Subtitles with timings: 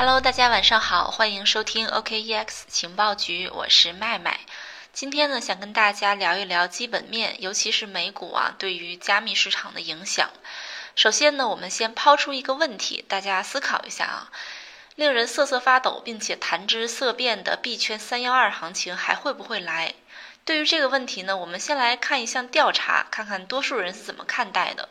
[0.00, 4.40] Hello，大家晚上好，欢迎收听 OKEX 情报局，我是麦麦。
[4.94, 10.30] 今天呢，想跟大家聊一聊基本面，尤其是美股啊对于加密市场的影响。
[10.96, 14.30] 首先呢，我们先抛出一个问题，大家思考一下啊，
[14.94, 19.92] 令人瑟瑟发抖并且谈之色变的币圈三幺二行情还会不会来？
[20.46, 24.88] 对于这个问题呢，我们先来看一项调查，看看多数人是怎么看待的。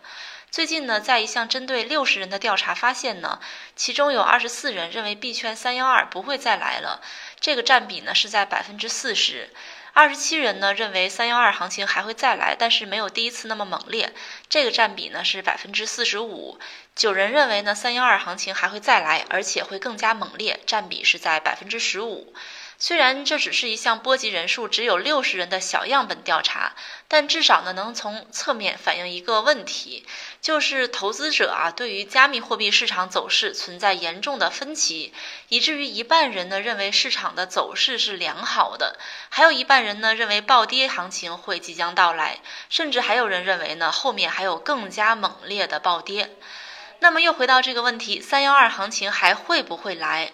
[0.52, 3.40] 最近呢，在一项针对六十人的调查发现呢，
[3.76, 7.02] 其中有二十四人认为币圈三幺二不会再来了，
[7.40, 9.50] 这个占比呢是在百分之四十。
[9.94, 14.12] 二十七人呢认为三幺二行情还会再来，但是没有第一次那么猛烈，
[14.50, 16.58] 这个占比呢是百分之四十五。
[16.96, 22.34] 九人认为呢三幺二行情还会再来，而且会更加猛烈，占比是在百分之十五。
[22.82, 26.72] 虽然这只是一项波及人数只有六十人的小样本调查，
[27.10, 30.06] 但至少呢能从侧面反映一个问题，
[30.42, 35.14] 就是投资者啊对于加密货币市场走势存在严重的分歧，
[35.50, 46.34] 以至于一半人呢认为市场的走势是良好的，还有一半人呢认为暴跌行情会即将到来，甚至还有人认为呢后面还有更加猛烈的暴跌。
[47.02, 50.32] 那么又回到这个问题，三幺二行情还会不会来？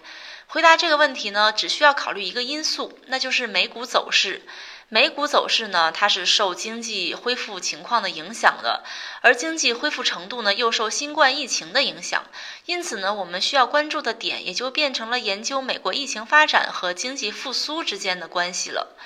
[0.48, 4.42] 回答这个问题呢，只需要考虑一个因素，那就是美股走势。
[4.88, 8.84] 美股走势呢，它是受经济恢复情况的影响的，
[9.20, 12.24] 而经济恢复程度呢，又受新冠疫情的影响。
[12.66, 18.96] 因此呢，我们需要关注的点也就变成了研究美国疫情发展和经济复苏之间的关系了。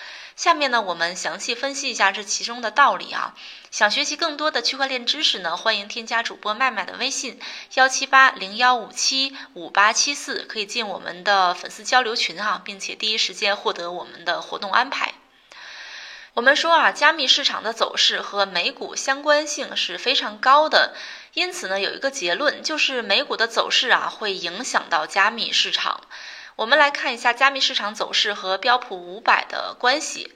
[0.40, 3.34] 下面呢，我们详细分析一下这其中的道理啊。
[3.70, 7.38] 想学习更多的区块链知识呢，欢迎添加主播麦麦的微信
[7.74, 15.12] 幺七八零幺五七五八七四，可以进我们的粉丝交流群哈，并且第一时间获得我们的活动安排。
[16.32, 20.94] 我们说啊，加密市场的走势和美股相关性是非常高的，
[21.34, 26.00] 因此呢，有一个结论就是美股的走势啊会影响到加密市场。
[26.60, 30.34] 我们来看一下加密市场走势和标普五百的关系。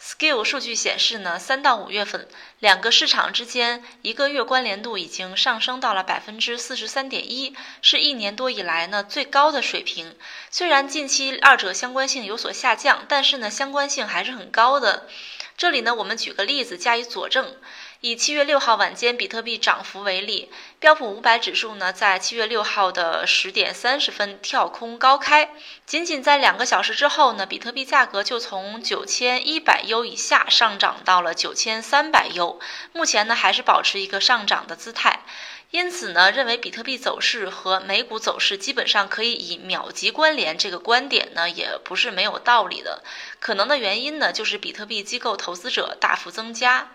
[0.00, 2.28] Skill 数据显示呢，三到五月份
[2.60, 10.16] 两个市场之间一个月关联度已经上升到了百分之四十三点一，是一年多以来呢最高的水平。
[10.48, 15.08] 虽然近期二者相关性有所下降，但是呢相关性还是很高的。
[15.56, 17.56] 这里呢我们举个例子加以佐证。
[18.00, 25.50] 以七月六号晚间比特币涨幅为例，标普五百指数呢，在七月六号的十点三十分跳空高开，
[25.84, 32.60] 仅仅在两个小时之后呢，比特币价格就从九千一百 U 以下上涨到了九千三百 U，
[32.92, 35.24] 目前呢还是保持一个上涨的姿态。
[35.72, 43.02] 因此呢，认为比特币走势和美股走势基本上可以以秒级关联，这个观点呢也不是没有道理的。
[43.40, 46.92] 可能的原因呢，就是比特币机构投资者大幅增加。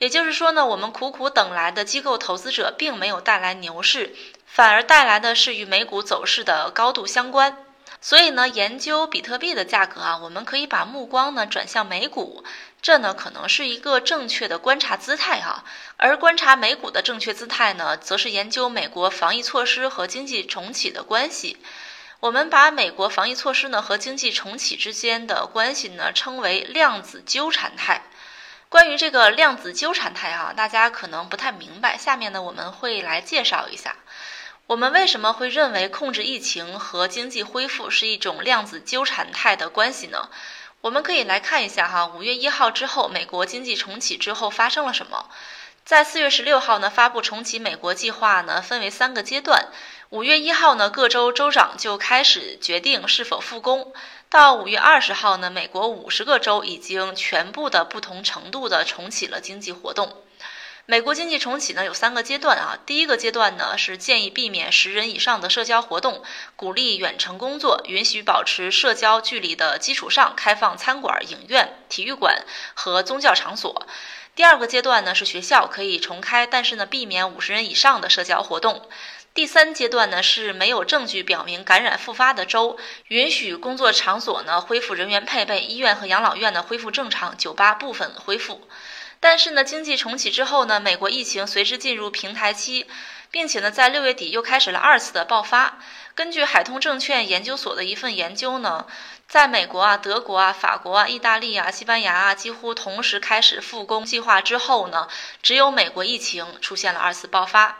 [0.00, 4.16] 也就是说呢，我们苦苦等来的机构投资者并没有带来牛市，
[4.46, 7.66] 反而带来的是与美股走势的高度相关。
[8.00, 12.42] 所以呢，研究比特币的价格啊，我们可以把目光呢转向美股，
[12.80, 15.64] 这呢可能是一个正确的观察姿态哈。
[15.98, 21.58] 而观察美股的正确姿态呢，则是研究美国防疫措施和经济重启的关系。
[22.20, 28.04] 我们把美国防疫措施呢和经济重启之间的关系呢称为量子纠缠态。
[28.70, 31.98] 关于这个量子纠缠态哈，大家可能不太明白。
[31.98, 33.96] 下面呢，我们会来介绍一下，
[34.68, 40.28] 我们为什么会认为控制疫情和经济恢复是一种量子纠缠态的关系呢？
[40.82, 45.28] 我们可以来看一下哈，五月一号之后，美国经济重启之后发生了什么？
[45.84, 49.66] 在四月十六号呢，发布重启美国计划呢，分为三个阶段。
[50.10, 53.92] 五月一号呢，各州州长就开始决定是否复工。
[54.28, 60.12] 到五月二十号呢，美国五十个州已经全部的不同程度的重启了经济活动。
[60.84, 66.24] 美国经济重启呢有三个阶段啊，第一个阶段呢是建议避免十人以上的社交活动，
[66.56, 72.44] 鼓励远程工作，允许保持社交距离的基础上开放餐馆、影院、体育馆
[72.74, 73.86] 和宗教场所。
[74.34, 78.88] 第二个阶段呢是学校可以重开，但是呢避免五十人以上的社交活动。
[79.32, 82.76] 第三阶段呢是没有证据表明感染复发的州，
[83.06, 88.68] 允许工作场所呢恢复人员配备，医院和养老院呢恢复正常，酒吧部分恢复。
[89.20, 92.86] 但是呢，经济重启之后呢，美国疫情随之进入平台期，
[93.30, 95.78] 并且呢在六月底又开始了二次的爆发。
[96.14, 98.86] 根据海通证券研究所的一份研究呢，
[99.28, 105.06] 在美国啊、德国啊、法国啊、意大利啊、西班牙啊几乎同时开始复工计划之后呢，
[105.40, 107.78] 只有美国疫情出现了二次爆发。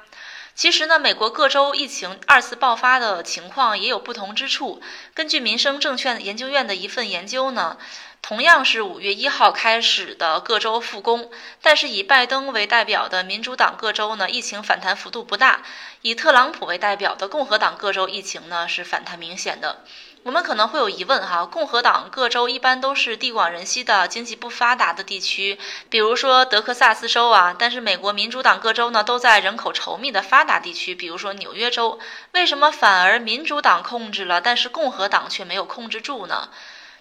[0.54, 4.82] 其实呢，美国各州疫情二次爆发的情况也有不同之处。
[5.14, 7.78] 根据民生证券研究院的一份研究呢，
[8.20, 11.30] 同样是五月一号开始的各州复工，
[11.62, 15.62] 但是以拜登为代表的民主党各州呢，疫情反弹幅度不大；
[16.02, 19.82] 以特朗普为代表的共和党各州疫情呢是反弹明显的。
[20.22, 25.58] 我们可能会有疑问哈，共和党各州一般都是地广人稀的、经济不发达的地区，
[25.88, 27.56] 比如说德克萨斯州啊。
[27.58, 31.98] 但是美国民主党各州呢都在人口稠密的发达地区，比如说纽约州。
[32.32, 36.50] 为什么反而民主党控制了，但是共和党却没有控制住呢？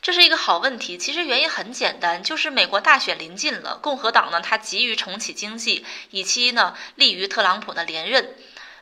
[0.01, 0.97] 这是一个好问题。
[0.97, 8.33] 其实原因很简单，就是美国大选临近了，共和党呢它急于重启经济，以期呢利于特朗普的连任。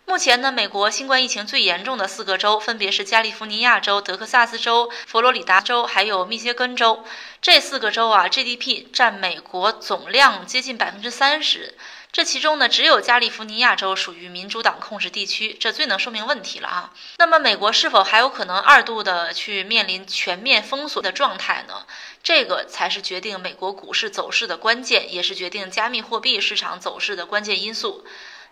[0.10, 7.04] 目前呢，美国新冠疫情最严重的四个州分别是加利福尼亚州、德克萨斯州、佛罗里达州，还有密歇根州。
[7.42, 11.76] 这四个州啊，GDP 占美国总量接近百分之三十。
[12.14, 16.94] 这其中呢，只有加利福尼亚州属于民主党控制地区，这最能说明问题了啊。
[17.18, 21.86] 那么，美国是否还有可能二度的去面临全面封锁的状态呢？
[22.24, 28.06] 这个才是决定美国股市走势的关键，也是决定加密货币市场走势的关键因素。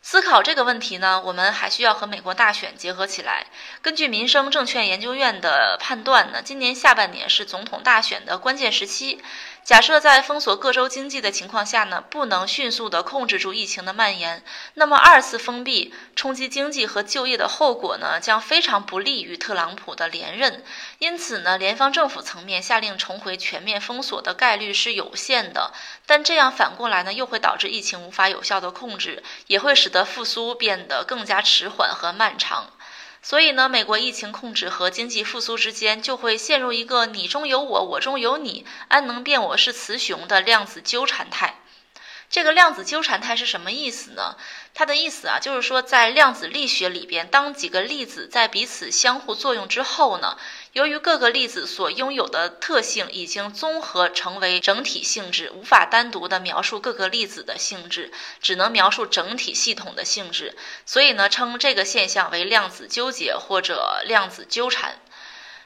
[0.08, 3.48] 思考这个问题呢，我们还需要和美国大选结合起来。
[3.82, 9.20] 根据民生证券研究院的判断呢，今年下半年是总统大选的关键时期。
[9.66, 14.44] 假设在封锁各州经济的情况下呢，不能迅速的控制住疫情的蔓延，
[14.76, 20.64] 那么二次封闭冲击经济和就业的后果呢，将非常不利于特朗普的连任。
[21.00, 25.74] 因此呢，联邦政府层面下令重回全面封锁的概率是有限的。
[26.06, 32.70] 但这样反过来呢，又会导致疫情无法有效的控制，也会使得复苏变得更加迟缓和漫长。
[33.28, 41.56] 所以呢，美国疫情控制和经济复苏之间就会陷入一个你中有我，我中有你，安能辨我是雌雄的量子纠缠态。
[42.30, 44.36] 这个量子纠缠态是什么意思呢？
[44.74, 50.38] 它的意思啊，就是说在量子力学里边，当几个粒子在彼此相互作用之后呢，
[50.74, 58.12] 由于各个粒子所拥有的特性已经综合成为整体性质，无法单独的描述各个粒子的性质，
[58.42, 65.00] 只能描述整体系统的性质，所以呢，称这个现象为量子纠结或者量子纠缠。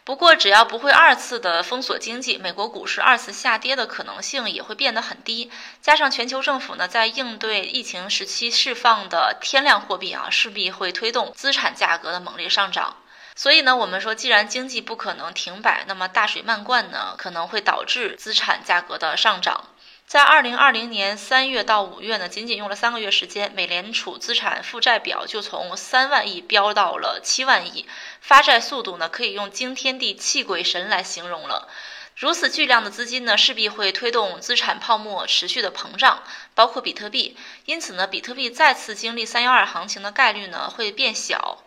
[0.10, 5.52] 不过，只要不会二次的封锁经济，美国股市二次下跌的可能性也会变得很低。
[5.84, 12.98] 加上全球政府呢，在应对疫情时期释放的天量货币啊，势必会推动资产价格的猛烈上涨。
[13.36, 19.66] 所以呢，我们说，既然经济不可能停摆，那么大水漫灌呢，可能会导致资产价格的上涨。
[20.10, 27.86] 在二零二零年三月到五月呢，仅仅用了三个月时间，美联储资产负债表就从三万亿飙到了七万亿，
[28.20, 31.70] 发债速度呢可以用惊天地泣鬼神来形容了。
[32.16, 36.24] 如此巨量的资金呢，势必会推动资产泡沫持续的膨胀，
[36.56, 37.38] 包括比特币。
[37.66, 41.64] 因此呢，比特币再次经历三幺二行情的概率呢会变小。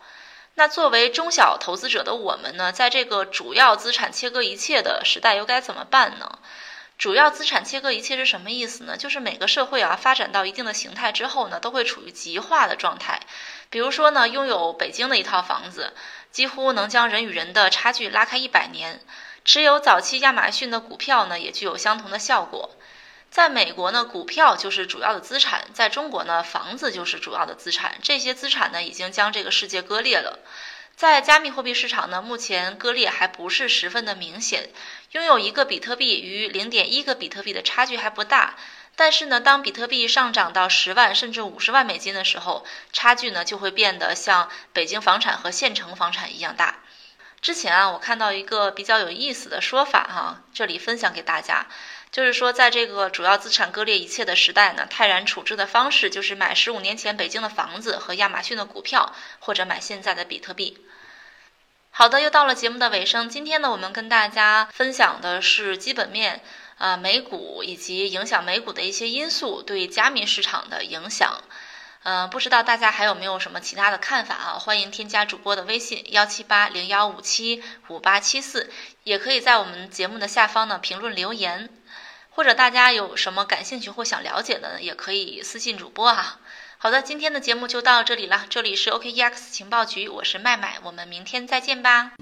[0.55, 6.41] 那作为中小投资者的我们呢，在这个主要资产切割一切的时代，又该怎么办呢？
[6.99, 8.97] 主要资产切割一切是什么意思呢？
[8.97, 13.21] 就是每个社会啊发展到一定的形态之后呢，都会处于极化的状态。
[13.71, 15.95] 比如说呢，拥有北京的一套房子，
[16.31, 18.99] 几乎能将人与人的差距拉开一百年；
[19.45, 22.71] 持有早期亚马逊的股票呢，也具有相同的效果。
[23.31, 27.97] 在美国呢，股票就是主要的资产；在中国呢，房子就是主要的资产。
[28.03, 30.39] 这些资产呢，已经将这个世界割裂了。
[30.97, 34.71] 在加密货币市场呢，目前割裂还不是十分的明显。
[35.13, 38.55] 拥有一个比特币与零点一个比特币的差距还不大，
[38.95, 46.77] 但是呢，当比特币上涨到十万甚至五十万美金的时候，差距呢就会变得像北京房产和县城房产一样大。
[47.41, 51.67] 之前啊，我看到一个比较有意思的说法哈，这里分享给大家，
[52.13, 60.77] 就是说，在这个主要资产割裂一切的时代呢，泰然处置的方式就是买十五年前北京的房子和亚马逊的股票，或者买现在的比特币。
[61.91, 63.31] 好的，又到了节目的尾声。
[63.31, 66.43] 今天呢，我们跟大家分享的是基本面，
[66.77, 71.43] 呃，美股以及影响美股的一些因素对加密市场的影响。
[72.03, 74.59] 嗯，不知道大家还有没有什么其他的看法啊？
[74.59, 78.71] 欢迎添加主播的微信幺七八零幺五七五八七四，
[79.05, 81.69] 也可以在我们节目的下方呢评论留言，
[82.35, 86.41] 或者大家有什么感兴趣或想了解的，也可以私信主播啊。
[86.79, 88.47] 好的，今天的节目就到这里了。
[88.49, 92.13] 这里是 OKEX 情报局，我是麦麦，我们明天再见吧。